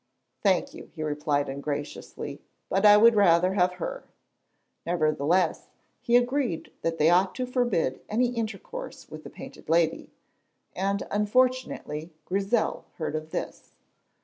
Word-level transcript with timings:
"Thank 0.41 0.73
you," 0.73 0.89
he 0.95 1.03
replied 1.03 1.47
ungraciously, 1.47 2.41
"but 2.69 2.87
I 2.87 2.97
would 2.97 3.13
rather 3.15 3.53
have 3.53 3.73
her." 3.73 4.03
Nevertheless 4.83 5.69
he 6.01 6.15
agreed 6.17 6.71
that 6.81 6.99
he 6.99 7.07
ought 7.07 7.35
to 7.35 7.45
forbid 7.45 7.99
any 8.09 8.29
intercourse 8.29 9.07
with 9.11 9.23
the 9.23 9.29
Painted 9.29 9.69
Lady, 9.69 10.09
and 10.75 11.03
unfortunately 11.11 12.15
Grizel 12.25 12.85
heard 12.95 13.15
of 13.15 13.29
this. 13.29 13.75